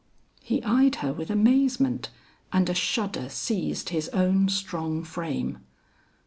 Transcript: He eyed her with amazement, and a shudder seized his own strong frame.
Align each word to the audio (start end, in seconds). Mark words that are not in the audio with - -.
He 0.41 0.63
eyed 0.63 0.95
her 1.05 1.13
with 1.13 1.29
amazement, 1.29 2.09
and 2.51 2.67
a 2.69 2.73
shudder 2.73 3.29
seized 3.29 3.89
his 3.89 4.09
own 4.09 4.49
strong 4.49 5.03
frame. 5.03 5.59